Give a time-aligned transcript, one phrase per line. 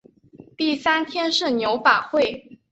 [0.57, 2.57] 第三天是牛法会。